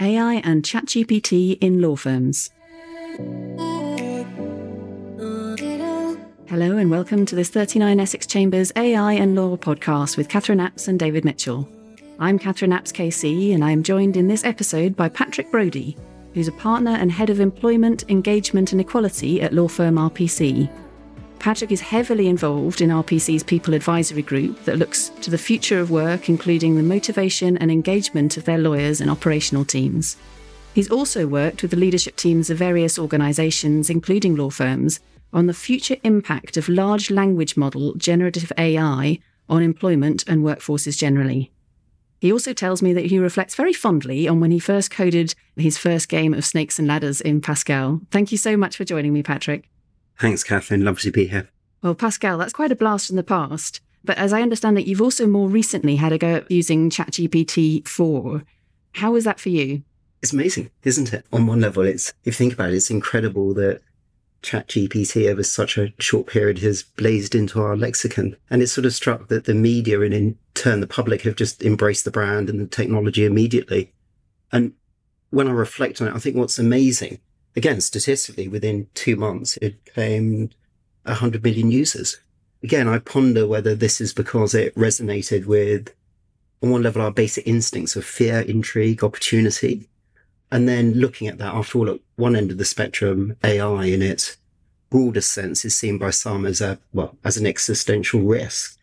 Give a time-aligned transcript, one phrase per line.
[0.00, 2.50] AI and ChatGPT in law firms.
[6.48, 10.88] Hello and welcome to this 39 Essex Chambers AI and Law podcast with Katherine Apps
[10.88, 11.68] and David Mitchell.
[12.18, 15.96] I'm Katherine Apps KC and I am joined in this episode by Patrick Brodie,
[16.32, 20.70] who's a partner and head of employment, engagement and equality at law firm RPC.
[21.40, 25.90] Patrick is heavily involved in RPC's people advisory group that looks to the future of
[25.90, 30.18] work, including the motivation and engagement of their lawyers and operational teams.
[30.74, 35.00] He's also worked with the leadership teams of various organisations, including law firms,
[35.32, 39.18] on the future impact of large language model generative AI
[39.48, 41.50] on employment and workforces generally.
[42.20, 45.78] He also tells me that he reflects very fondly on when he first coded his
[45.78, 48.02] first game of Snakes and Ladders in Pascal.
[48.10, 49.70] Thank you so much for joining me, Patrick.
[50.20, 50.84] Thanks, Katherine.
[50.84, 51.48] Lovely to be here.
[51.82, 53.80] Well, Pascal, that's quite a blast from the past.
[54.04, 57.88] But as I understand it, you've also more recently had a go at using ChatGPT
[57.88, 58.42] 4.
[58.96, 59.82] How was that for you?
[60.22, 61.24] It's amazing, isn't it?
[61.32, 63.80] On one level, it's if you think about it, it's incredible that
[64.42, 68.36] ChatGPT over such a short period has blazed into our lexicon.
[68.50, 71.62] And it's sort of struck that the media and in turn the public have just
[71.62, 73.94] embraced the brand and the technology immediately.
[74.52, 74.74] And
[75.30, 77.20] when I reflect on it, I think what's amazing,
[77.56, 80.54] again, statistically, within two months, it claimed
[81.04, 82.18] 100 million users.
[82.62, 85.94] Again, I ponder whether this is because it resonated with,
[86.62, 89.88] on one level, our basic instincts of fear, intrigue, opportunity,
[90.52, 94.02] and then looking at that, after all, at one end of the spectrum, AI in
[94.02, 94.36] its
[94.90, 98.76] broadest sense is seen by some as a, well, as an existential risk.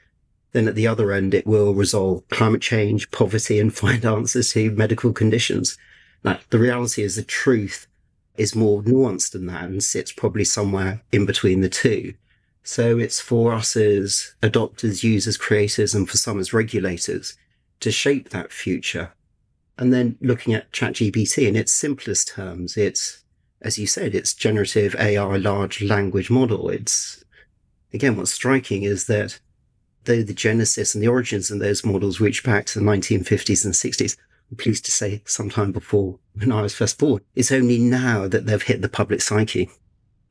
[0.54, 4.72] Then at the other end, it will resolve climate change, poverty, and find answers to
[4.72, 5.78] medical conditions.
[6.24, 7.86] Now, the reality is the truth
[8.38, 12.14] is more nuanced than that and sits probably somewhere in between the two.
[12.64, 17.38] So it's for us as adopters, users, creators, and for some as regulators
[17.80, 19.14] to shape that future
[19.78, 23.24] and then looking at ChatGPT in its simplest terms, it's,
[23.62, 26.70] as you said, it's generative AI large language model.
[26.70, 27.24] It's,
[27.94, 29.40] again, what's striking is that
[30.06, 33.74] though the genesis and the origins of those models reach back to the 1950s and
[33.74, 34.18] 60s,
[34.50, 38.46] I'm pleased to say sometime before when I was first born, it's only now that
[38.46, 39.70] they've hit the public psyche.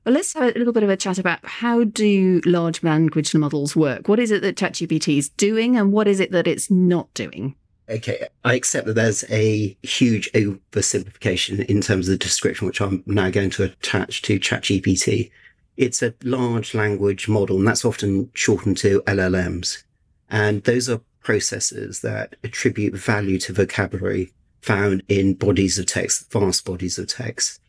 [0.05, 3.75] Well, let's have a little bit of a chat about how do large language models
[3.75, 4.09] work?
[4.09, 7.57] What is it that ChatGPT is doing and what is it that it's not doing?
[7.89, 13.03] Okay, I accept that there's a huge oversimplification in terms of the description, which I'm
[13.07, 15.31] now going to attach to ChatGPT.
[15.77, 19.83] It's a large language model, and that's often shortened to LLMs.
[20.29, 24.33] And those are processes that attribute value to vocabulary
[24.63, 27.61] found in bodies of text, vast bodies of text.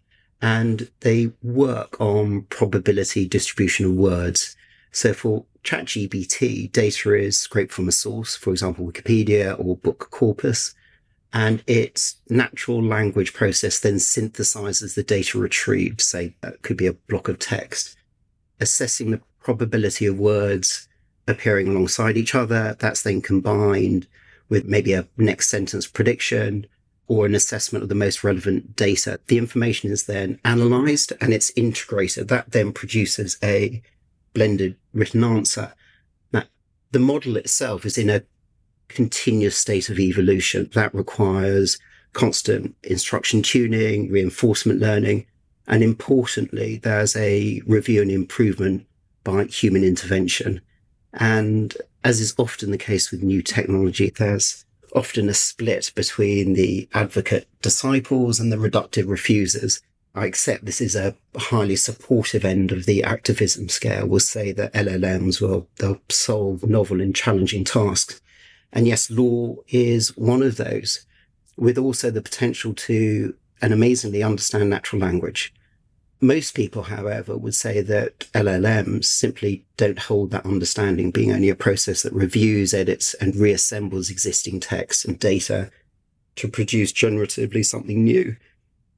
[0.44, 4.56] And they work on probability distribution of words.
[4.92, 10.76] So for ChatGPT, data is scraped from a source, for example, Wikipedia or book corpus,
[11.34, 16.94] and its natural language process then synthesizes the data retrieved, say, that could be a
[16.94, 17.98] block of text,
[18.60, 20.87] assessing the probability of words
[21.28, 22.76] appearing alongside each other.
[22.80, 24.08] That's then combined
[24.50, 26.68] with maybe a next sentence prediction
[27.08, 29.20] or an assessment of the most relevant data.
[29.28, 32.28] The information is then analyzed and it's integrated.
[32.28, 33.82] That then produces a
[34.34, 35.74] blended written answer.
[36.34, 36.44] Now,
[36.92, 38.24] the model itself is in a
[38.88, 41.78] continuous state of evolution that requires
[42.14, 45.26] constant instruction tuning, reinforcement learning,
[45.68, 48.86] and importantly, there's a review and improvement
[49.24, 50.62] by human intervention.
[51.18, 56.88] And as is often the case with new technology, there's often a split between the
[56.94, 59.82] advocate disciples and the reductive refusers.
[60.16, 64.74] I accept this is a highly supportive end of the activism scale We'll say that
[64.74, 68.22] LLMs will they'll solve novel and challenging tasks.
[68.72, 71.06] And yes, law is one of those,
[71.56, 75.54] with also the potential to and amazingly understand natural language.
[76.20, 81.56] Most people, however, would say that LLMs simply don't hold that understanding, being only a
[81.56, 85.70] process that reviews, edits, and reassembles existing text and data
[86.38, 88.36] to produce generatively something new.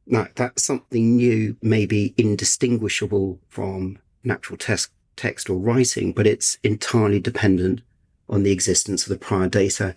[0.06, 6.58] Now, that's something new, may be indistinguishable from natural text, text or writing, but it's
[6.64, 7.82] entirely dependent
[8.30, 9.96] on the existence of the prior data.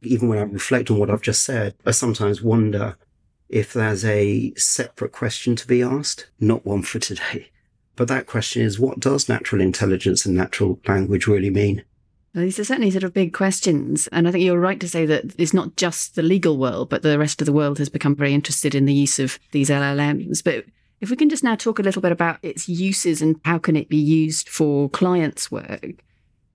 [0.00, 2.96] Even when I reflect on what I've just said, I sometimes wonder
[3.52, 7.50] if there's a separate question to be asked, not one for today.
[7.94, 11.84] But that question is what does natural intelligence and natural language really mean?
[12.34, 14.08] Well, these are certainly sort of big questions.
[14.10, 17.02] And I think you're right to say that it's not just the legal world, but
[17.02, 20.42] the rest of the world has become very interested in the use of these LLMs.
[20.42, 20.64] But
[21.02, 23.76] if we can just now talk a little bit about its uses and how can
[23.76, 26.02] it be used for clients' work.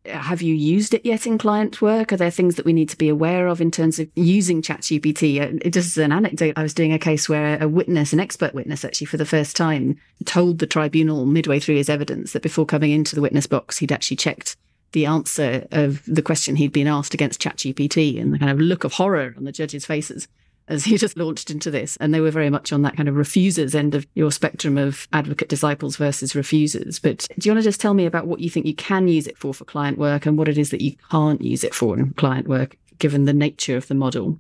[0.08, 2.14] Have you used it yet in client work?
[2.14, 5.66] Are there things that we need to be aware of in terms of using ChatGPT?
[5.66, 8.54] Uh, just as an anecdote, I was doing a case where a witness, an expert
[8.54, 12.66] witness, actually for the first time, told the tribunal midway through his evidence that before
[12.66, 14.56] coming into the witness box, he'd actually checked
[14.94, 18.84] the answer of the question he'd been asked against ChatGPT and the kind of look
[18.84, 20.28] of horror on the judges' faces
[20.68, 21.98] as he just launched into this.
[21.98, 25.08] And they were very much on that kind of refusers end of your spectrum of
[25.14, 27.00] advocate disciples versus refusers.
[27.00, 29.28] But do you want to just tell me about what you think you can use
[29.28, 31.98] it for for client work and what it is that you can't use it for
[31.98, 34.40] in client work, given the nature of the model?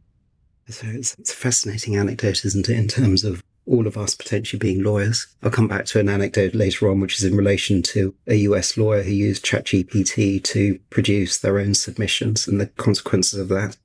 [0.69, 4.57] So it's, it's a fascinating anecdote, isn't it, in terms of all of us potentially
[4.57, 5.27] being lawyers.
[5.43, 8.77] I'll come back to an anecdote later on, which is in relation to a US
[8.77, 13.77] lawyer who used ChatGPT to produce their own submissions and the consequences of that.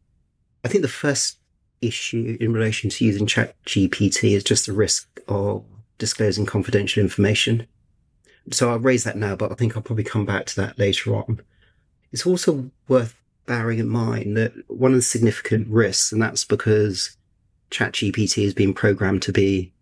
[0.65, 1.39] I think the first
[1.83, 5.65] issue in relation to using ChatGPT is just the risk of
[5.99, 7.67] disclosing confidential information.
[8.51, 11.15] So I'll raise that now, but I think I'll probably come back to that later
[11.15, 11.41] on.
[12.11, 13.15] It's also worth
[13.47, 17.17] bearing in mind that one of the significant risks, and that's because
[17.71, 19.73] ChatGPT has been programmed to be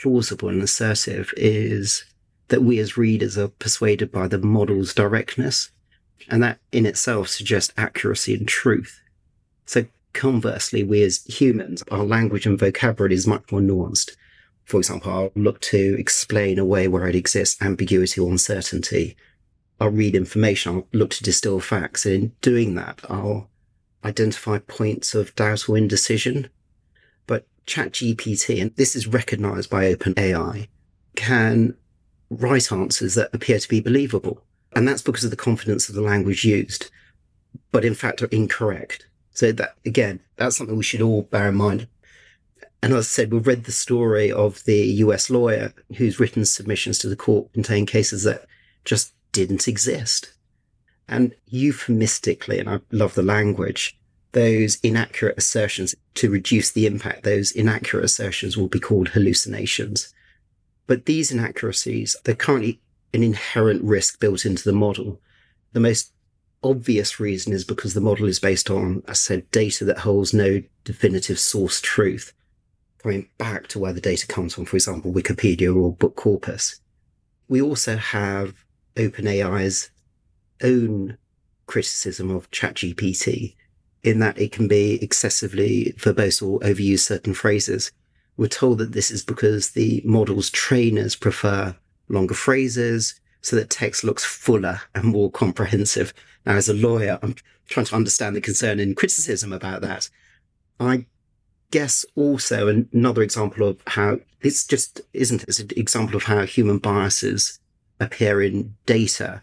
[0.00, 2.04] plausible and assertive, is
[2.48, 5.70] that we as readers are persuaded by the model's directness.
[6.28, 9.00] And that in itself suggests accuracy and truth.
[9.66, 9.86] So
[10.18, 14.16] Conversely, we as humans, our language and vocabulary is much more nuanced.
[14.64, 19.16] For example, I'll look to explain away way where it exists ambiguity or uncertainty.
[19.78, 22.04] I'll read information, I'll look to distill facts.
[22.04, 23.48] And in doing that, I'll
[24.04, 26.50] identify points of doubt or indecision.
[27.28, 30.66] But ChatGPT, and this is recognized by OpenAI,
[31.14, 31.76] can
[32.28, 34.42] write answers that appear to be believable.
[34.74, 36.90] And that's because of the confidence of the language used,
[37.70, 39.07] but in fact are incorrect.
[39.38, 41.86] So that again, that's something we should all bear in mind.
[42.82, 46.98] And as I said, we've read the story of the US lawyer whose written submissions
[46.98, 48.46] to the court contain cases that
[48.84, 50.32] just didn't exist.
[51.06, 53.96] And euphemistically, and I love the language,
[54.32, 60.12] those inaccurate assertions to reduce the impact, those inaccurate assertions will be called hallucinations.
[60.88, 62.80] But these inaccuracies, they're currently
[63.14, 65.20] an inherent risk built into the model.
[65.74, 66.10] The most
[66.62, 70.62] obvious reason is because the model is based on, I said, data that holds no
[70.84, 72.32] definitive source truth.
[72.98, 76.80] Coming back to where the data comes from, for example, Wikipedia or book corpus.
[77.48, 78.64] We also have
[78.96, 79.90] OpenAI's
[80.62, 81.16] own
[81.66, 83.54] criticism of ChatGPT
[84.02, 87.92] in that it can be excessively verbose or overuse certain phrases.
[88.36, 91.76] We're told that this is because the model's trainers prefer
[92.08, 96.12] longer phrases so that text looks fuller and more comprehensive.
[96.48, 97.36] As a lawyer, I'm
[97.68, 100.08] trying to understand the concern and criticism about that.
[100.80, 101.04] I
[101.70, 105.42] guess also another example of how this just isn't?
[105.42, 107.60] It's an example of how human biases
[108.00, 109.42] appear in data.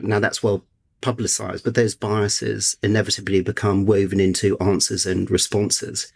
[0.00, 0.64] Now that's well
[1.00, 6.12] publicized, but those biases inevitably become woven into answers and responses.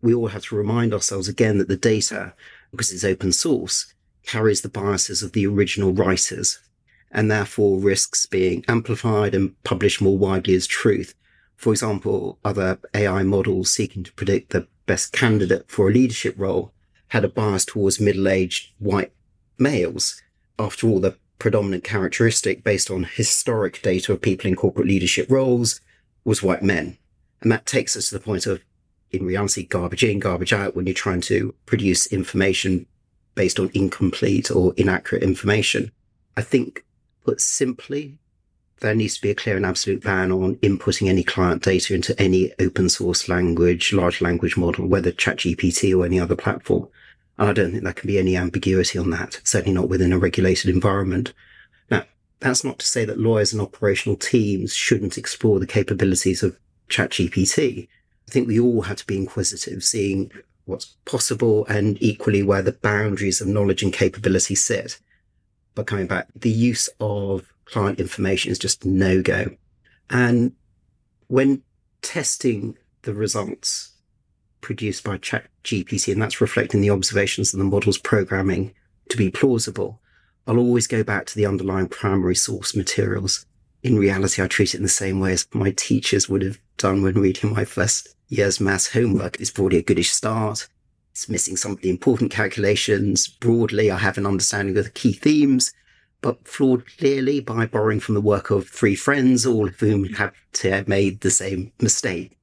[0.00, 2.32] We all have to remind ourselves again that the data,
[2.70, 3.92] because it's open source,
[4.24, 6.58] carries the biases of the original writers
[7.10, 11.14] and therefore risks being amplified and published more widely as truth.
[11.56, 16.72] For example, other AI models seeking to predict the best candidate for a leadership role
[17.08, 19.12] had a bias towards middle-aged white
[19.58, 20.20] males.
[20.58, 25.80] After all, the predominant characteristic based on historic data of people in corporate leadership roles
[26.24, 26.98] was white men.
[27.40, 28.62] And that takes us to the point of,
[29.10, 32.86] in reality, garbage in, garbage out when you're trying to produce information
[33.34, 35.92] based on incomplete or inaccurate information.
[36.36, 36.84] I think
[37.28, 38.16] Put simply,
[38.80, 42.18] there needs to be a clear and absolute ban on inputting any client data into
[42.18, 46.88] any open source language, large language model, whether ChatGPT or any other platform.
[47.36, 50.18] And I don't think there can be any ambiguity on that, certainly not within a
[50.18, 51.34] regulated environment.
[51.90, 52.04] Now,
[52.40, 56.58] that's not to say that lawyers and operational teams shouldn't explore the capabilities of
[56.88, 57.88] ChatGPT.
[58.26, 60.32] I think we all have to be inquisitive, seeing
[60.64, 64.98] what's possible and equally where the boundaries of knowledge and capability sit.
[65.78, 69.46] But coming back, the use of client information is just no go.
[70.10, 70.54] And
[71.28, 71.62] when
[72.02, 73.92] testing the results
[74.60, 78.74] produced by ChatGPT, and that's reflecting the observations of the model's programming
[79.10, 80.00] to be plausible,
[80.48, 83.46] I'll always go back to the underlying primary source materials.
[83.84, 87.04] In reality, I treat it in the same way as my teachers would have done
[87.04, 89.38] when reading my first year's maths homework.
[89.38, 90.66] It's broadly a goodish start.
[91.10, 93.26] It's missing some of the important calculations.
[93.26, 95.72] Broadly, I have an understanding of the key themes,
[96.20, 100.88] but flawed clearly by borrowing from the work of three friends, all of whom have
[100.88, 102.36] made the same mistake.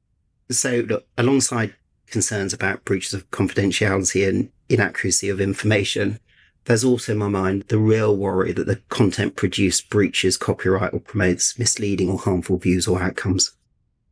[0.49, 1.75] So, look, alongside
[2.07, 6.19] concerns about breaches of confidentiality and inaccuracy of information,
[6.65, 10.99] there's also in my mind the real worry that the content produced breaches copyright or
[10.99, 13.51] promotes misleading or harmful views or outcomes.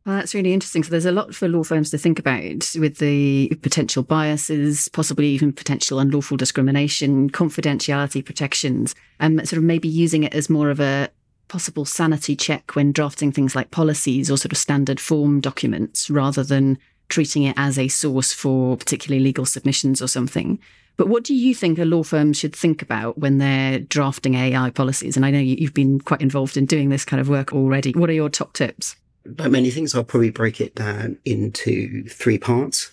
[0.06, 0.82] Well, that's really interesting.
[0.82, 5.28] So there's a lot for law firms to think about with the potential biases, possibly
[5.28, 10.78] even potential unlawful discrimination, confidentiality protections, and sort of maybe using it as more of
[10.78, 11.08] a
[11.48, 16.42] possible sanity check when drafting things like policies or sort of standard form documents rather
[16.44, 20.58] than treating it as a source for particularly legal submissions or something.
[20.96, 24.68] But what do you think a law firm should think about when they're drafting AI
[24.70, 25.16] policies?
[25.16, 27.92] And I know you've been quite involved in doing this kind of work already.
[27.92, 28.96] What are your top tips?
[29.24, 32.90] Like many things, I'll probably break it down into three parts.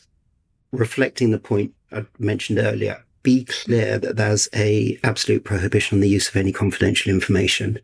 [0.72, 6.10] Reflecting the point I mentioned earlier, be clear that there's a absolute prohibition on the
[6.10, 7.80] use of any confidential information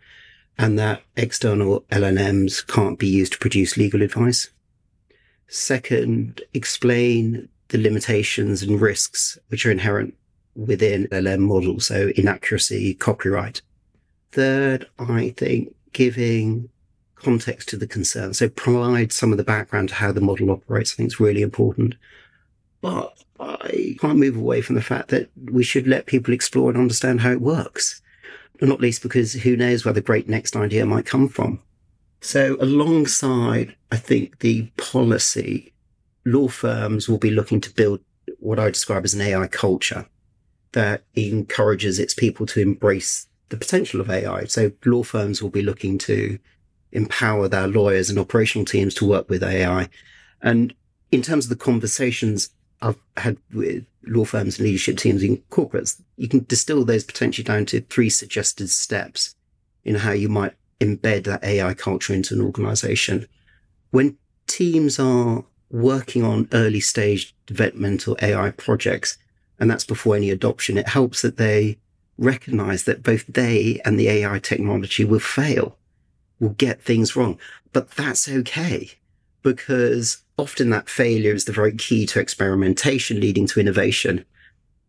[0.57, 4.49] and that external LLMs can't be used to produce legal advice.
[5.47, 10.15] Second, explain the limitations and risks which are inherent
[10.55, 13.61] within LLM models, so inaccuracy, copyright.
[14.31, 16.69] Third, I think giving
[17.21, 20.93] context to the concern, so provide some of the background to how the model operates,
[20.93, 21.95] I think is really important.
[22.81, 26.77] But I can't move away from the fact that we should let people explore and
[26.77, 28.01] understand how it works.
[28.61, 31.59] Not least because who knows where the great next idea might come from.
[32.21, 35.73] So alongside, I think the policy
[36.25, 38.01] law firms will be looking to build
[38.39, 40.07] what I describe as an AI culture
[40.73, 44.45] that encourages its people to embrace the potential of AI.
[44.45, 46.37] So law firms will be looking to
[46.91, 49.89] empower their lawyers and operational teams to work with AI.
[50.41, 50.73] And
[51.11, 52.49] in terms of the conversations
[52.81, 57.43] I've had with law firms and leadership teams in corporates, you can distill those potentially
[57.43, 59.35] down to three suggested steps
[59.83, 63.27] in how you might embed that AI culture into an organization.
[63.91, 69.17] When teams are working on early stage developmental AI projects,
[69.59, 71.77] and that's before any adoption, it helps that they
[72.17, 75.77] recognize that both they and the AI technology will fail,
[76.39, 77.37] will get things wrong.
[77.73, 78.91] But that's okay
[79.41, 84.25] because often that failure is the very key to experimentation leading to innovation.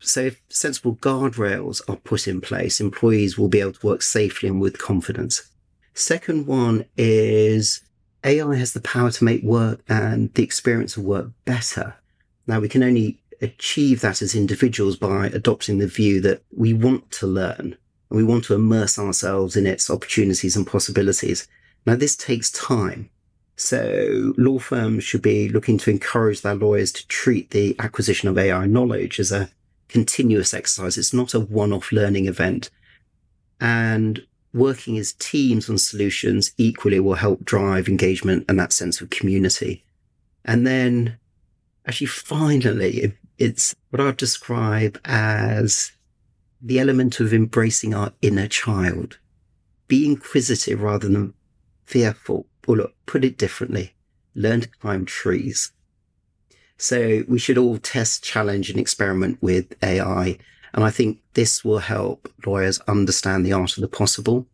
[0.01, 4.49] So if sensible guardrails are put in place, employees will be able to work safely
[4.49, 5.51] and with confidence.
[5.95, 7.83] Second one is
[8.25, 11.97] AI has the power to make work and the experience of work better.
[12.47, 17.11] Now, we can only achieve that as individuals by adopting the view that we want
[17.13, 17.77] to learn
[18.11, 21.47] we want to immerse ourselves in its opportunities and possibilities.
[21.87, 23.11] Now, this takes time.
[23.57, 28.39] So law firms should be looking to encourage their lawyers to treat the acquisition of
[28.39, 29.51] AI knowledge as a
[29.89, 30.97] continuous exercise.
[30.97, 32.71] It's not a one-off learning event.
[33.61, 34.25] And
[34.55, 39.85] working as teams on solutions equally will help drive engagement and that sense of community.
[40.45, 41.19] And then
[41.87, 45.93] actually finally, it's what I'd describe as
[46.61, 49.19] the element of embracing our inner child.
[49.87, 51.35] Be inquisitive rather than
[51.85, 52.47] fearful.
[52.67, 53.95] Or look, put it differently.
[54.35, 55.73] Learn to climb trees.
[56.77, 60.39] So we should all test, challenge and experiment with AI
[60.75, 64.47] and I think this will help lawyers understand the art of the possible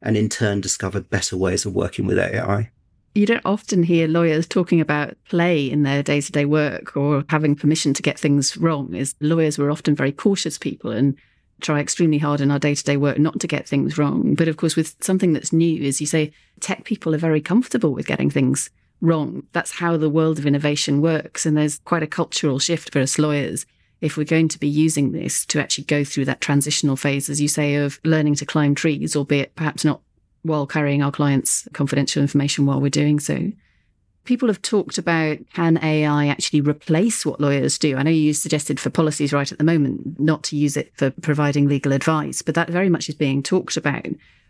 [0.00, 2.70] and in turn discover better ways of working with AI.
[3.14, 7.24] You don't often hear lawyers talking about play in their day to day work or
[7.28, 8.94] having permission to get things wrong.
[8.94, 11.16] Is lawyers were often very cautious people and
[11.62, 14.34] try extremely hard in our day to day work not to get things wrong.
[14.34, 17.92] But of course, with something that's new, as you say, tech people are very comfortable
[17.92, 19.44] with getting things wrong.
[19.52, 21.46] That's how the world of innovation works.
[21.46, 23.66] And there's quite a cultural shift for us lawyers
[24.00, 27.40] if we're going to be using this to actually go through that transitional phase, as
[27.40, 30.00] you say, of learning to climb trees, albeit perhaps not
[30.42, 33.52] while carrying our clients' confidential information while we're doing so.
[34.24, 37.96] People have talked about can AI actually replace what lawyers do?
[37.96, 41.10] I know you suggested for policies right at the moment not to use it for
[41.10, 44.06] providing legal advice, but that very much is being talked about.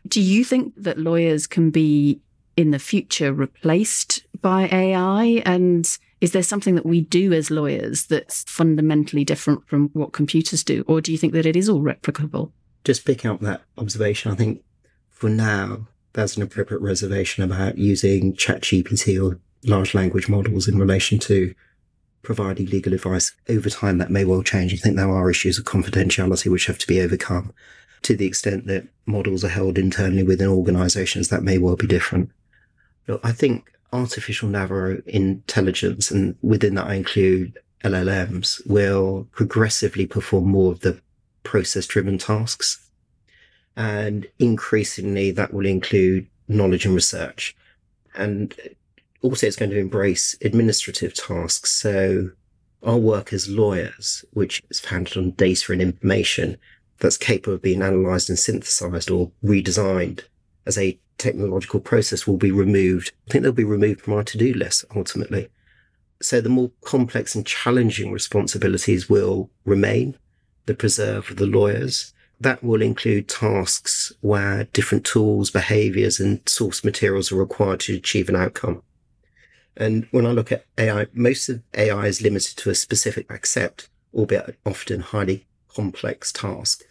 [0.07, 2.21] Do you think that lawyers can be
[2.57, 5.43] in the future replaced by AI?
[5.47, 5.87] And
[6.21, 10.85] is there something that we do as lawyers that's fundamentally different from what computers do?
[10.87, 12.52] Or do you think that it is all replicable?
[12.85, 14.62] Just picking up that observation, I think
[15.09, 21.19] for now, there's an appropriate reservation about using ChatGPT or large language models in relation
[21.21, 21.54] to
[22.23, 23.33] providing legal advice.
[23.49, 24.73] Over time, that may well change.
[24.73, 27.52] I think there are issues of confidentiality which have to be overcome.
[28.02, 32.31] To the extent that models are held internally within organizations, that may well be different.
[33.07, 40.47] Look, I think artificial narrow intelligence, and within that I include LLMs, will progressively perform
[40.47, 41.00] more of the
[41.42, 42.88] process driven tasks.
[43.76, 47.57] And increasingly that will include knowledge and research.
[48.14, 48.54] And
[49.23, 51.71] also it's going to embrace administrative tasks.
[51.71, 52.31] So
[52.83, 56.57] our work as lawyers, which is founded on data and information,
[56.99, 60.21] that's capable of being analyzed and synthesized or redesigned
[60.67, 63.12] as a technological process will be removed.
[63.29, 65.49] I think they'll be removed from our to-do list ultimately.
[66.21, 70.17] So the more complex and challenging responsibilities will remain,
[70.67, 72.14] the preserve of the lawyers.
[72.41, 78.29] That will include tasks where different tools, behaviors and source materials are required to achieve
[78.29, 78.83] an outcome.
[79.76, 83.88] And when I look at AI, most of AI is limited to a specific accept,
[84.14, 86.83] albeit often highly complex task,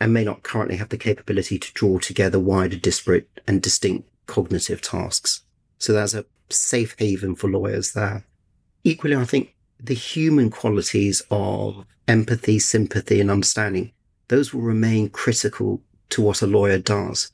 [0.00, 4.80] and may not currently have the capability to draw together wider, disparate and distinct cognitive
[4.80, 5.42] tasks.
[5.78, 8.24] So there's a safe haven for lawyers there.
[8.84, 13.92] Equally, I think the human qualities of empathy, sympathy, and understanding,
[14.28, 17.30] those will remain critical to what a lawyer does.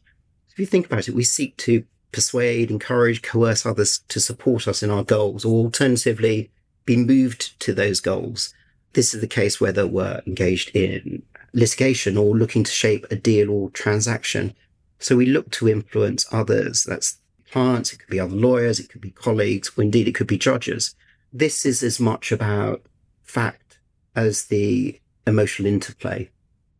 [0.50, 4.82] If you think about it, we seek to persuade, encourage, coerce others to support us
[4.82, 6.50] in our goals, or alternatively,
[6.84, 8.54] be moved to those goals.
[8.92, 13.50] This is the case whether we're engaged in litigation or looking to shape a deal
[13.50, 14.54] or transaction.
[14.98, 16.84] So we look to influence others.
[16.84, 17.18] That's
[17.50, 20.38] clients, it could be other lawyers, it could be colleagues, or indeed it could be
[20.38, 20.94] judges
[21.34, 22.80] this is as much about
[23.24, 23.80] fact
[24.14, 26.30] as the emotional interplay.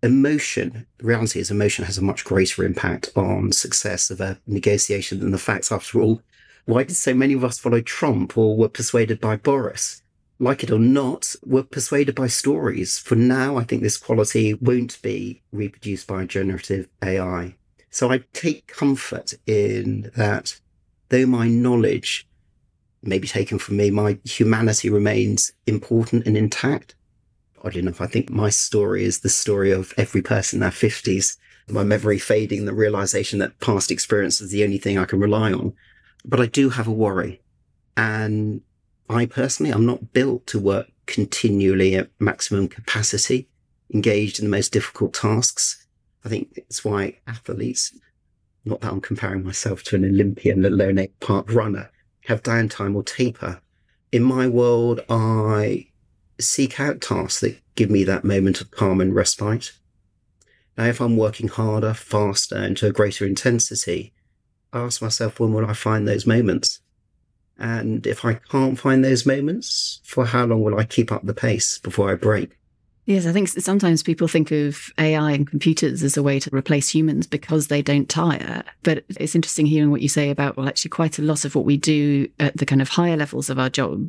[0.05, 5.19] Emotion, the reality is emotion has a much greater impact on success of a negotiation
[5.19, 5.73] than the facts.
[5.73, 6.21] After all,
[6.67, 10.03] why did so many of us follow Trump or were persuaded by Boris?
[10.39, 12.99] Like it or not, we're persuaded by stories.
[12.99, 17.55] For now, I think this quality won't be reproduced by generative AI.
[17.89, 20.61] So I take comfort in that
[21.09, 22.29] though my knowledge
[23.03, 26.95] may be taken from me, my humanity remains important and intact.
[27.65, 31.39] Oddly enough, I think my story is the story of every person in their 50s,
[31.69, 35.51] my memory fading, the realization that past experience is the only thing I can rely
[35.51, 35.73] on.
[36.27, 37.41] But I do have a worry.
[37.97, 38.61] And
[39.09, 43.49] I personally, I'm not built to work continually at maximum capacity,
[43.93, 45.87] engaged in the most difficult tasks.
[46.23, 47.97] I think it's why athletes,
[48.67, 51.91] not that I'm comparing myself to an Olympian, let alone a park runner,
[52.27, 53.61] have downtime or taper.
[54.13, 55.89] In my world, I
[56.49, 59.73] seek out tasks that give me that moment of calm and respite.
[60.77, 64.13] Now, if I'm working harder, faster, and to a greater intensity,
[64.73, 66.81] I ask myself, when will I find those moments?
[67.59, 71.35] And if I can't find those moments, for how long will I keep up the
[71.35, 72.59] pace before I break?
[73.07, 76.89] Yes, I think sometimes people think of AI and computers as a way to replace
[76.89, 78.65] humans because they don't tire.
[78.83, 81.67] But it's interesting hearing what you say about, well, actually, quite a lot of what
[81.67, 84.09] we do at the kind of higher levels of our job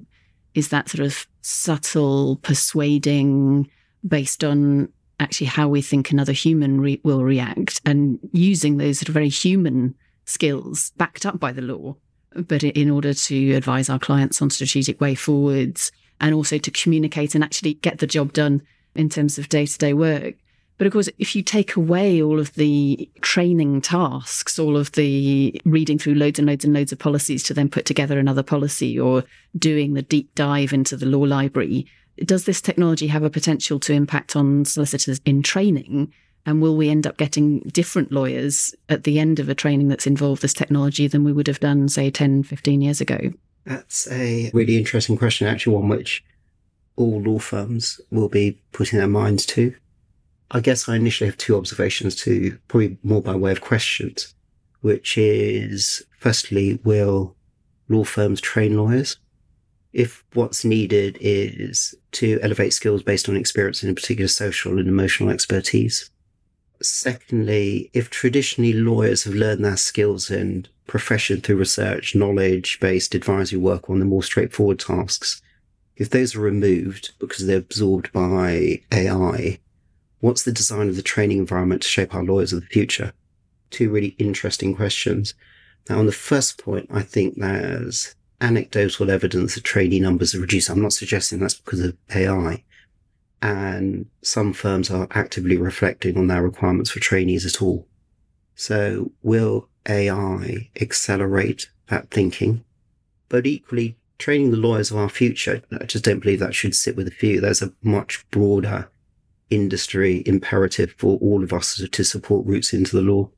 [0.56, 3.70] is that sort of subtle persuading
[4.08, 4.90] based on
[5.20, 9.30] actually how we think another human re- will react and using those sort of very
[9.30, 9.94] human
[10.26, 11.96] skills backed up by the law,
[12.34, 17.36] but in order to advise our clients on strategic way forwards and also to communicate
[17.36, 18.62] and actually get the job done
[18.96, 20.36] in terms of day to day work.
[20.78, 25.60] But of course, if you take away all of the training tasks, all of the
[25.64, 29.00] reading through loads and loads and loads of policies to then put together another policy
[29.00, 29.24] or
[29.58, 31.88] doing the deep dive into the law library,
[32.24, 36.12] does this technology have a potential to impact on solicitors in training?
[36.46, 40.06] And will we end up getting different lawyers at the end of a training that's
[40.06, 43.18] involved this technology than we would have done, say, 10, 15 years ago?
[43.66, 46.24] That's a really interesting question, actually, one which
[46.98, 49.74] all law firms will be putting their minds to.
[50.52, 54.34] I guess I initially have two observations to probably more by way of questions,
[54.82, 57.36] which is firstly, will
[57.90, 59.18] law firms train lawyers?
[59.94, 65.30] If what's needed is to elevate skills based on experience in particular social and emotional
[65.30, 66.10] expertise.
[66.82, 73.60] Secondly, if traditionally lawyers have learned their skills and profession through research, knowledge based advisory
[73.60, 75.42] work on the more straightforward tasks,
[75.96, 79.60] if those are removed because they're absorbed by AI,
[80.26, 83.14] what's the design of the training environment to shape our lawyers of the future?
[83.70, 85.36] Two really interesting questions.
[85.88, 90.72] Now, on the first point, I think there's anecdotal evidence that trainee numbers are reduced.
[90.72, 92.64] I'm not suggesting that's because of AI.
[93.44, 97.88] And some firms are actively reflecting on their requirements for trainees at all.
[98.56, 102.64] So will AI accelerate that thinking?
[103.30, 106.96] But equally, training the lawyers of our future, I just don't believe that should sit
[106.96, 107.40] with a few.
[107.40, 108.90] There's a much broader
[109.50, 113.30] industry imperative for all of us to support routes into the law.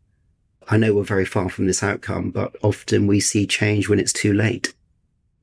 [0.70, 4.14] I know we're very far from this outcome, but often we see change when it's
[4.14, 4.74] too late.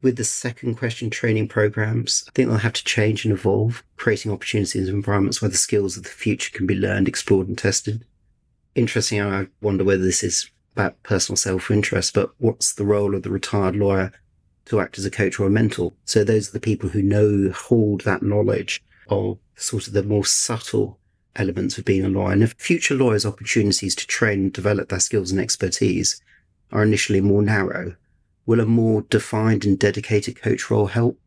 [0.02, 4.30] With the second question, training programs, I think they'll have to change and evolve, creating
[4.32, 8.04] opportunities and environments where the skills of the future can be learned, explored, and tested.
[8.74, 13.22] Interesting, I wonder whether this is about personal self interest, but what's the role of
[13.22, 14.12] the retired lawyer
[14.66, 15.92] to act as a coach or a mentor.
[16.04, 20.24] So those are the people who know, hold that knowledge of sort of the more
[20.24, 20.98] subtle
[21.36, 22.32] elements of being a lawyer.
[22.32, 26.20] And if future lawyers' opportunities to train and develop their skills and expertise
[26.72, 27.96] are initially more narrow,
[28.46, 31.18] will a more defined and dedicated coach role help?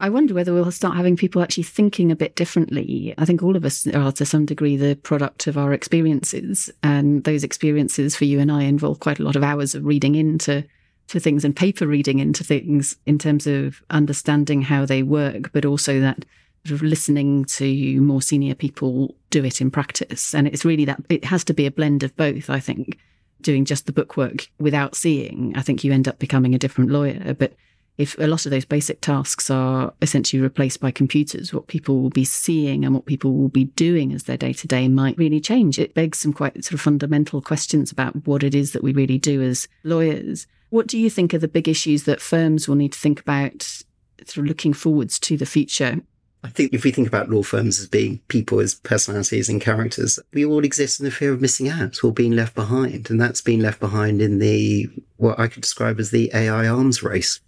[0.00, 3.14] I wonder whether we'll start having people actually thinking a bit differently.
[3.18, 6.70] I think all of us are to some degree the product of our experiences.
[6.84, 10.14] And those experiences for you and I involve quite a lot of hours of reading
[10.14, 10.64] into
[11.08, 15.64] to things and paper reading into things in terms of understanding how they work, but
[15.64, 16.24] also that
[16.68, 20.34] sort of listening to more senior people do it in practice.
[20.34, 22.98] And it's really that it has to be a blend of both, I think.
[23.40, 27.34] Doing just the bookwork without seeing, I think you end up becoming a different lawyer.
[27.34, 27.54] But
[27.96, 32.10] if a lot of those basic tasks are essentially replaced by computers, what people will
[32.10, 35.40] be seeing and what people will be doing as their day to day might really
[35.40, 35.78] change.
[35.78, 39.18] It begs some quite sort of fundamental questions about what it is that we really
[39.18, 40.46] do as lawyers.
[40.70, 43.82] What do you think are the big issues that firms will need to think about
[44.20, 46.00] of looking forwards to the future?
[46.48, 50.18] I think if we think about law firms as being people as personalities and characters,
[50.32, 53.10] we all exist in the fear of missing out or being left behind.
[53.10, 57.02] And that's been left behind in the, what I could describe as the AI arms
[57.02, 57.40] race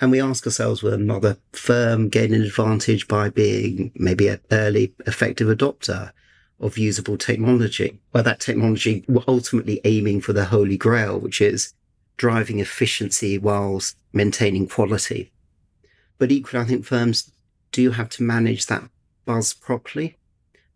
[0.00, 4.92] and we ask ourselves, will another firm gain an advantage by being maybe an early
[5.06, 6.12] effective adopter
[6.60, 7.98] of usable technology?
[8.12, 11.72] Well, that technology we're ultimately aiming for the holy grail, which is
[12.18, 15.32] driving efficiency whilst maintaining quality.
[16.18, 17.30] But equally, I think firms
[17.76, 18.88] do you have to manage that
[19.26, 20.16] buzz properly,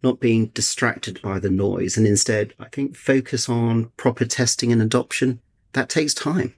[0.03, 4.83] not being distracted by the noise, and instead, I think, focus on proper testing and
[4.83, 5.41] adoption.
[5.73, 6.53] That takes time.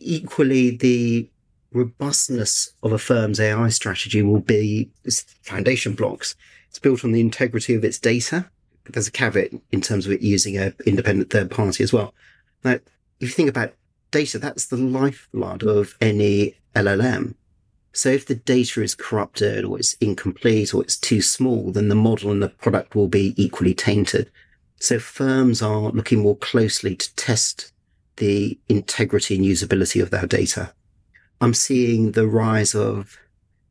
[0.00, 1.30] Equally, the
[1.72, 6.34] robustness of a firm's AI strategy will be its foundation blocks.
[6.68, 8.50] It's built on the integrity of its data.
[8.90, 12.12] There's a caveat in terms of it using an independent third party as well.
[12.64, 12.82] Now, if
[13.20, 13.74] you think about
[14.10, 17.36] data, that's the lifeblood of any LLM.
[17.94, 21.94] So if the data is corrupted or it's incomplete or it's too small, then the
[21.94, 24.30] model and the product will be equally tainted.
[24.80, 27.72] So firms are looking more closely to test
[28.16, 30.74] the integrity and usability of their data.
[31.40, 33.16] I'm seeing the rise of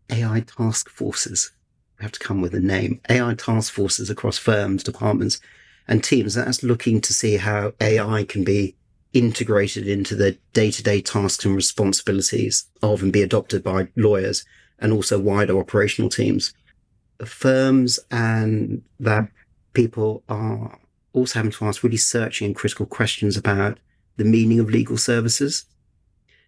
[0.09, 1.51] AI task forces.
[1.99, 3.01] We have to come with a name.
[3.09, 5.41] AI task forces across firms, departments,
[5.85, 6.35] and teams.
[6.35, 8.75] That's looking to see how AI can be
[9.13, 14.45] integrated into the day to day tasks and responsibilities of and be adopted by lawyers
[14.79, 16.53] and also wider operational teams.
[17.23, 19.29] Firms and that
[19.73, 20.77] people are
[21.13, 23.77] also having to ask really searching and critical questions about
[24.17, 25.65] the meaning of legal services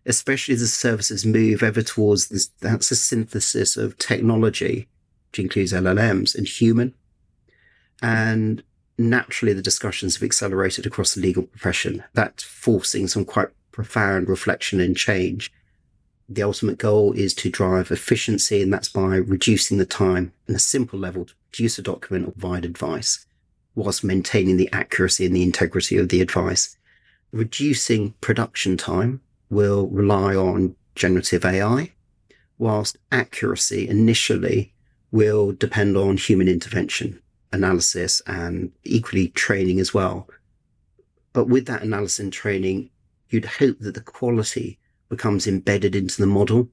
[0.06, 4.88] especially as the services move ever towards this, that's a synthesis of technology,
[5.32, 6.94] which includes LLMs and human.
[8.02, 8.64] And
[8.98, 12.04] naturally, the discussions have accelerated across the legal profession.
[12.14, 15.52] That's forcing some quite profound reflection and change.
[16.28, 20.60] The ultimate goal is to drive efficiency, and that's by reducing the time in a
[20.60, 23.26] simple level to produce a document or provide advice
[23.76, 26.78] whilst maintaining the accuracy and the integrity of the advice.
[27.32, 31.92] Reducing production time will rely on generative AI,
[32.58, 34.74] whilst accuracy initially
[35.12, 37.20] will depend on human intervention,
[37.52, 40.28] analysis, and equally training as well.
[41.34, 42.90] But with that analysis and training,
[43.30, 44.80] you'd hope that the quality
[45.10, 46.70] becomes embedded into the model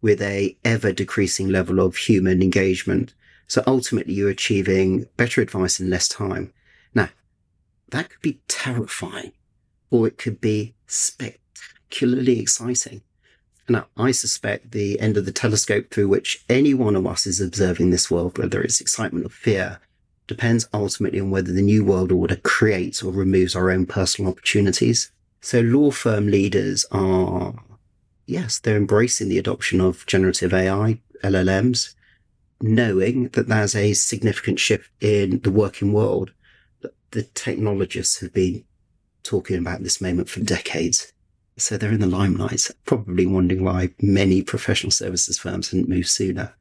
[0.00, 3.14] with a ever decreasing level of human engagement.
[3.46, 6.52] So ultimately you're achieving better advice in less time.
[6.94, 7.10] Now,
[7.90, 9.32] that could be terrifying
[9.90, 13.02] or it could be spectacularly exciting.
[13.68, 17.40] Now, I suspect the end of the telescope through which any one of us is
[17.40, 19.78] observing this world, whether it's excitement or fear,
[20.30, 25.10] depends ultimately on whether the new world order creates or removes our own personal opportunities.
[25.40, 27.52] So law firm leaders are,
[28.26, 31.96] yes, they're embracing the adoption of generative AI, LLMs,
[32.60, 36.30] knowing that there's a significant shift in the working world.
[37.10, 38.62] The technologists have been
[39.24, 41.12] talking about this moment for decades.
[41.58, 46.54] So they're in the limelight, probably wondering why many professional services firms hadn't moved sooner.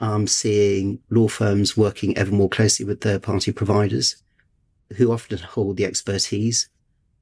[0.00, 4.16] I'm seeing law firms working ever more closely with third party providers
[4.96, 6.68] who often hold the expertise.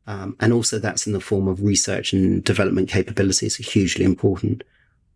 [0.07, 4.65] Um, and also that's in the form of research and development capabilities hugely important.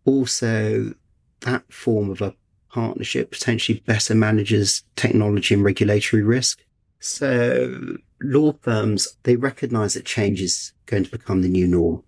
[0.05, 0.93] Also,
[1.41, 2.33] that form of a
[2.69, 6.63] partnership potentially better manages technology and regulatory risk.
[6.99, 12.03] So law firms, they recognize that change is going to become the new norm.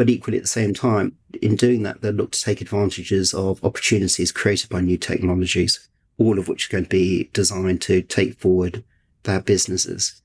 [0.00, 3.62] But equally at the same time, in doing that, they look to take advantages of
[3.62, 8.38] opportunities created by new technologies, all of which are going to be designed to take
[8.38, 8.82] forward
[9.24, 10.22] their businesses.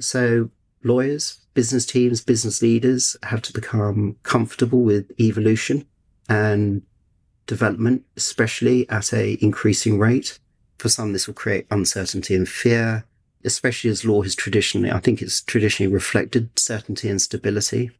[0.00, 0.50] So
[0.82, 5.86] lawyers, business teams, business leaders have to become comfortable with evolution
[6.28, 6.82] and
[7.46, 10.40] development, especially at a increasing rate
[10.78, 13.04] For some, this will create uncertainty and fear,
[13.44, 17.92] especially as law has traditionally, I think it's traditionally reflected certainty and stability.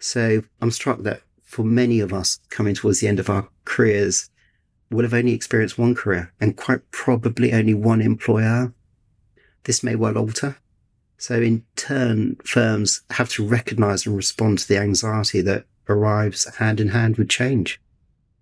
[0.00, 4.30] So I'm struck that for many of us coming towards the end of our careers,
[4.90, 8.72] we'll have only experienced one career and quite probably only one employer.
[9.64, 10.56] This may well alter.
[11.18, 16.80] So in turn, firms have to recognize and respond to the anxiety that arrives hand
[16.80, 17.78] in hand with change.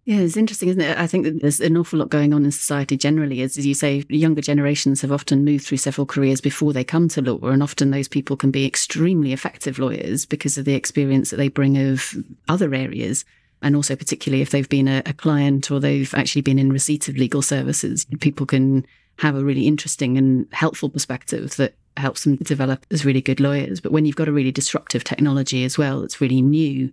[0.08, 0.96] Yeah, it's interesting, isn't it?
[0.96, 3.42] I think that there's an awful lot going on in society generally.
[3.42, 7.20] As, you say, younger generations have often moved through several careers before they come to
[7.20, 11.36] law, and often those people can be extremely effective lawyers because of the experience that
[11.36, 12.14] they bring of
[12.48, 13.26] other areas.
[13.60, 17.10] And also, particularly if they've been a, a client or they've actually been in receipt
[17.10, 18.86] of legal services, people can
[19.18, 23.78] have a really interesting and helpful perspective that helps them develop as really good lawyers.
[23.78, 26.92] But when you've got a really disruptive technology as well, it's really new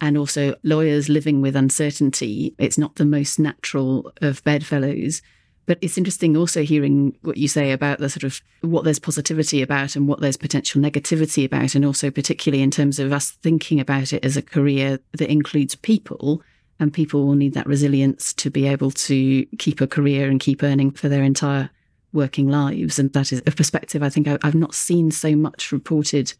[0.00, 2.54] and also lawyers living with uncertainty.
[2.58, 5.22] It's not the most natural of bedfellows.
[5.66, 9.62] But it's interesting also hearing what you say about the sort of what there's positivity
[9.62, 13.78] about and what there's potential negativity about, and also particularly in terms of us thinking
[13.78, 16.42] about it as a career that includes people.
[16.80, 20.62] And people will need that resilience to be able to keep a career and keep
[20.62, 21.70] earning for their entire
[22.12, 22.98] working lives.
[22.98, 26.32] And that is a perspective I think I've not seen so much reported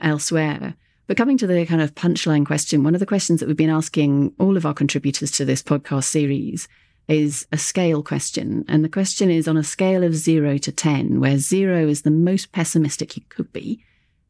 [0.00, 0.76] elsewhere.
[1.08, 3.70] But coming to the kind of punchline question, one of the questions that we've been
[3.70, 6.68] asking all of our contributors to this podcast series
[7.08, 8.62] is a scale question.
[8.68, 12.10] And the question is on a scale of zero to 10, where zero is the
[12.10, 13.82] most pessimistic you could be,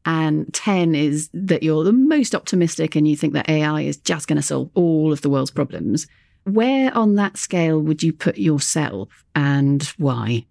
[0.05, 4.29] and 10 is that you're the most optimistic and you think that AI is just
[4.29, 6.07] going to solve all of the world's problems.
[6.45, 10.45] Where on that scale would you put yourself and why?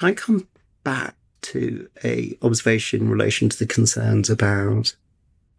[0.00, 0.48] I come
[0.84, 4.96] back to a observation in relation to the concerns about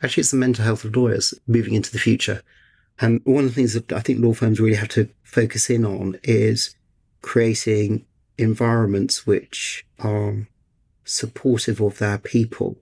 [0.01, 2.41] Actually, it's the mental health of lawyers moving into the future.
[2.99, 5.85] And one of the things that I think law firms really have to focus in
[5.85, 6.75] on is
[7.21, 8.05] creating
[8.37, 10.47] environments which are
[11.03, 12.77] supportive of their people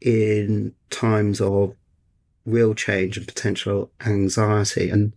[0.00, 1.74] in times of
[2.46, 4.88] real change and potential anxiety.
[4.90, 5.12] And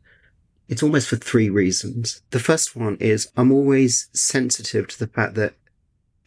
[0.68, 2.22] it's almost for three reasons.
[2.32, 5.54] The first one is I'm always sensitive to the fact that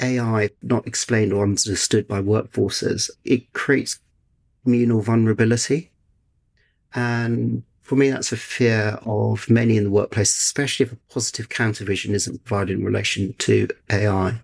[0.01, 4.01] AI, not explained or understood by workforces, it creates
[4.65, 5.93] communal vulnerability.
[6.95, 11.49] And for me, that's a fear of many in the workplace, especially if a positive
[11.51, 14.41] countervision isn't provided in relation to AI,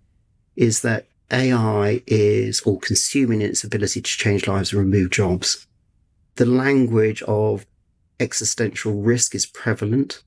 [0.57, 5.67] is that AI is all consuming in its ability to change lives and remove jobs.
[6.37, 7.67] The language of
[8.19, 10.23] existential risk is prevalent.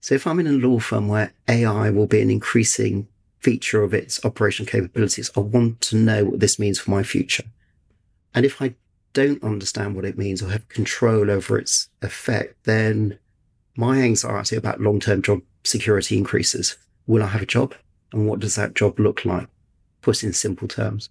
[0.00, 3.94] So if I'm in a law firm where AI will be an increasing feature of
[3.94, 7.44] its operational capabilities, I want to know what this means for my future.
[8.34, 8.74] And if I
[9.12, 13.18] don't understand what it means or have control over its effect, then
[13.76, 16.76] my anxiety about long term job security increases.
[17.06, 17.74] Will I have a job?
[18.12, 19.48] And what does that job look like?
[20.02, 21.08] Put in simple terms.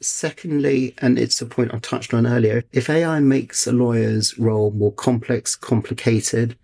[0.00, 4.70] Secondly, and it's a point I touched on earlier, if AI makes a lawyer's role
[4.72, 6.56] more complex, complicated,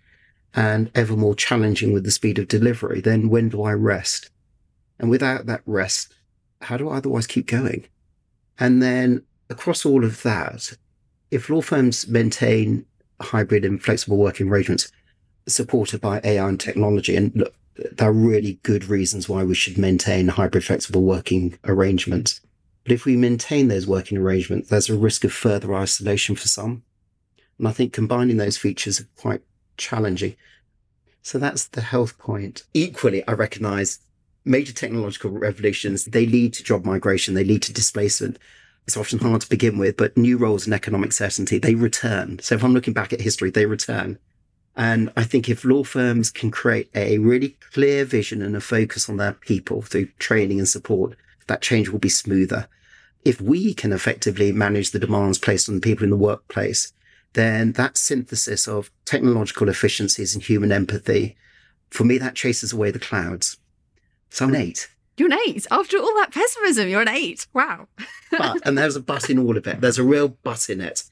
[0.53, 4.29] and ever more challenging with the speed of delivery, then when do I rest?
[4.99, 6.13] And without that rest,
[6.61, 7.85] how do I otherwise keep going?
[8.59, 10.75] And then across all of that,
[11.29, 12.85] if law firms maintain
[13.21, 14.91] hybrid and flexible working arrangements
[15.47, 19.77] supported by AI and technology, and look, there are really good reasons why we should
[19.77, 22.41] maintain hybrid flexible working arrangements.
[22.83, 26.83] But if we maintain those working arrangements, there's a risk of further isolation for some.
[27.59, 29.41] And I think combining those features are quite
[29.77, 30.35] challenging.
[31.21, 32.63] So that's the health point.
[32.73, 33.99] Equally, I recognize
[34.43, 38.39] major technological revolutions, they lead to job migration, they lead to displacement
[38.87, 42.39] it's often hard to begin with, but new roles and economic certainty, they return.
[42.39, 44.17] So if I'm looking back at history, they return.
[44.75, 49.09] And I think if law firms can create a really clear vision and a focus
[49.09, 51.15] on their people through training and support,
[51.47, 52.67] that change will be smoother.
[53.23, 56.93] If we can effectively manage the demands placed on the people in the workplace,
[57.33, 61.37] then that synthesis of technological efficiencies and human empathy,
[61.89, 63.57] for me, that chases away the clouds.
[64.29, 64.89] So I'm an eight.
[65.21, 65.67] You're an eight.
[65.69, 67.45] After all that pessimism, you're an eight.
[67.53, 67.87] Wow.
[68.31, 69.79] but, and there's a but in all of it.
[69.79, 71.03] There's a real but in it.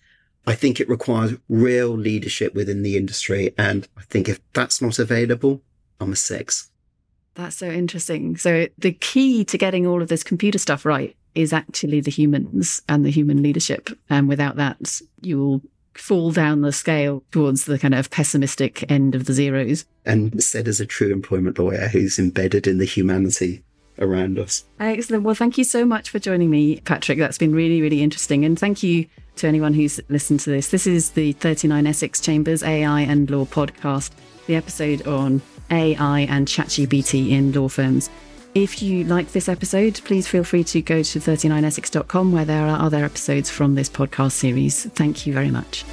[0.48, 3.54] I think it requires real leadership within the industry.
[3.56, 5.62] And I think if that's not available,
[6.00, 6.72] I'm a six.
[7.36, 8.36] That's so interesting.
[8.36, 12.82] So the key to getting all of this computer stuff right is actually the humans
[12.90, 13.92] and the human leadership.
[14.10, 15.62] And without that, you will
[15.94, 19.86] fall down the scale towards the kind of pessimistic end of the zeros.
[20.04, 23.64] And said as a true employment lawyer who's embedded in the humanity
[24.00, 24.66] around us.
[24.80, 25.24] Excellent.
[25.24, 27.20] Well, thank you so much for joining me, Patrick.
[27.20, 28.46] That's been really, really interesting.
[28.46, 29.08] And thank you
[29.38, 30.70] to anyone who's listened to this.
[30.70, 34.12] This is the 39 Essex Chambers AI and Law podcast,
[34.48, 38.10] the episode on AI and ChatGPT in law firms.
[38.56, 42.80] If you like this episode, please feel free to go to 39essex.com where there are
[42.80, 44.86] other episodes from this podcast series.
[44.86, 45.86] Thank you very much.